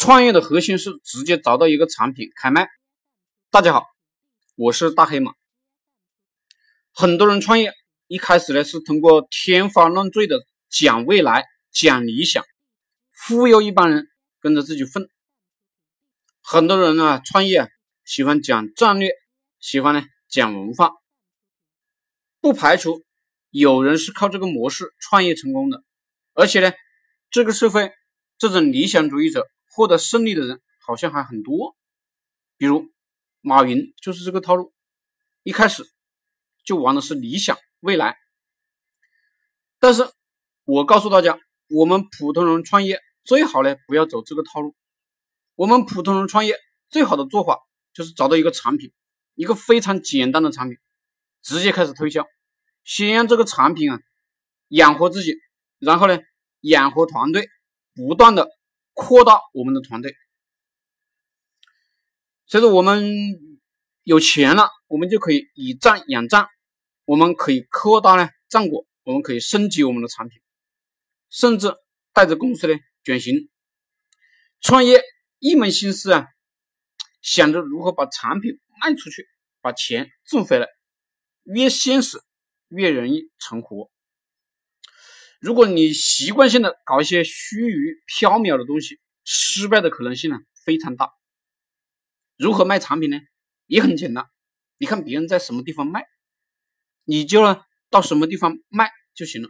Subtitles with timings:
[0.00, 2.70] 创业的核心是直接找到一个产品开卖。
[3.50, 3.84] 大家好，
[4.56, 5.34] 我是大黑马。
[6.90, 7.74] 很多人创业
[8.06, 10.38] 一开始呢是通过天花乱坠的
[10.70, 12.42] 讲未来、讲理想，
[13.12, 14.08] 忽悠一帮人
[14.40, 15.06] 跟着自己混。
[16.40, 17.70] 很多人呢创业
[18.06, 19.10] 喜欢讲战略，
[19.58, 20.92] 喜欢呢讲文化，
[22.40, 23.04] 不排除
[23.50, 25.84] 有人是靠这个模式创业成功的，
[26.32, 26.72] 而且呢，
[27.30, 27.92] 这个社会
[28.38, 29.46] 这种理想主义者。
[29.72, 31.76] 获得胜利的人好像还很多，
[32.56, 32.90] 比如
[33.40, 34.72] 马云就是这个套路，
[35.42, 35.84] 一开始
[36.64, 38.16] 就玩的是理想未来。
[39.78, 40.10] 但是
[40.64, 41.38] 我告诉大家，
[41.68, 44.74] 我们普通人创业最好呢不要走这个套路。
[45.54, 46.56] 我们普通人创业
[46.88, 47.60] 最好的做法
[47.92, 48.92] 就是找到一个产品，
[49.34, 50.78] 一个非常简单的产品，
[51.42, 52.26] 直接开始推销，
[52.84, 54.00] 先让这个产品啊
[54.68, 55.36] 养活自己，
[55.78, 56.18] 然后呢
[56.60, 57.48] 养活团队，
[57.94, 58.48] 不断的。
[59.02, 60.14] 扩大我们的团队，
[62.44, 63.02] 所以说我们
[64.02, 66.48] 有钱了，我们就可以以战养战，
[67.06, 70.42] 我们可以扩大呢战果，我们可以升级我们的产品，
[71.30, 71.74] 甚至
[72.12, 73.48] 带着公司呢转型
[74.60, 75.02] 创业，
[75.38, 76.26] 一门心思啊，
[77.22, 79.26] 想着如何把产品卖出去，
[79.62, 80.68] 把钱挣回来，
[81.44, 82.20] 越现实
[82.68, 83.90] 越容易成活。
[85.40, 91.10] 如果你习惯性的搞一些虚无缥缈的东西，失败的可能性呢非常大。
[92.36, 93.18] 如何卖产品呢？
[93.66, 94.26] 也很简单，
[94.76, 96.04] 你看别人在什么地方卖，
[97.04, 99.48] 你就呢到什么地方卖就行了。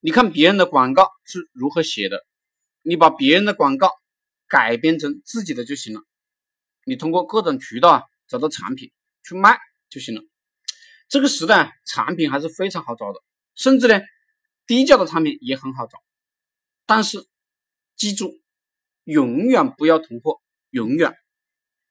[0.00, 2.24] 你看别人的广告是如何写的，
[2.80, 3.90] 你把别人的广告
[4.48, 6.02] 改编成自己的就行了。
[6.84, 8.90] 你通过各种渠道啊找到产品
[9.22, 9.58] 去卖
[9.90, 10.22] 就行了。
[11.08, 13.20] 这个时代产品还是非常好找的，
[13.54, 14.00] 甚至呢。
[14.66, 16.02] 低价的产品也很好找，
[16.86, 17.26] 但是
[17.96, 18.40] 记住，
[19.04, 21.14] 永远不要囤货，永远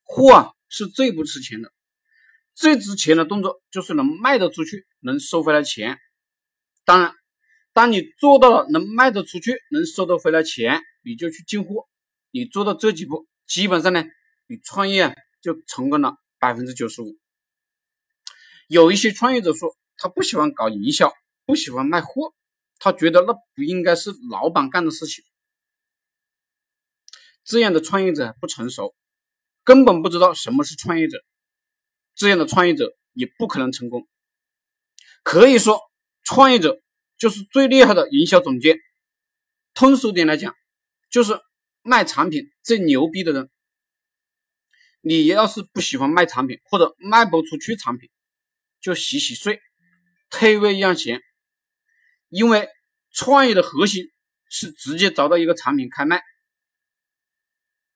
[0.03, 1.71] 货啊是最不值钱的，
[2.53, 5.99] 最值钱的动作就是能卖得出去，能收回来钱。
[6.83, 7.13] 当然，
[7.73, 11.87] 当你做到了能卖得出去，能收得回来钱，你就去进货。
[12.31, 14.03] 你做到这几步，基本上呢，
[14.47, 17.17] 你创业就成功了百分之九十五。
[18.67, 21.13] 有一些创业者说，他不喜欢搞营销，
[21.45, 22.33] 不喜欢卖货。
[22.83, 25.23] 他觉得那不应该是老板干的事情，
[27.43, 28.95] 这样的创业者不成熟，
[29.63, 31.23] 根本不知道什么是创业者，
[32.15, 34.07] 这样的创业者也不可能成功。
[35.21, 35.79] 可以说，
[36.23, 36.81] 创业者
[37.19, 38.79] 就是最厉害的营销总监。
[39.75, 40.55] 通俗点来讲，
[41.11, 41.39] 就是
[41.83, 43.51] 卖产品最牛逼的人。
[45.01, 48.09] 你要是不喜欢卖产品或者卖不出去产品，
[48.79, 49.61] 就洗洗睡，
[50.31, 51.21] 退位让贤。
[52.31, 52.67] 因为
[53.11, 54.05] 创业的核心
[54.49, 56.23] 是直接找到一个产品开卖。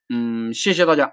[0.09, 1.11] 嗯，谢谢大家。